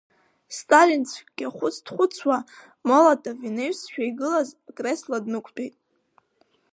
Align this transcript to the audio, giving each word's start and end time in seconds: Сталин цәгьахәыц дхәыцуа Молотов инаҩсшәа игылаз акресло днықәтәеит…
Сталин 0.57 1.03
цәгьахәыц 1.11 1.75
дхәыцуа 1.85 2.37
Молотов 2.87 3.39
инаҩсшәа 3.49 4.03
игылаз 4.09 4.49
акресло 4.69 5.17
днықәтәеит… 5.23 5.75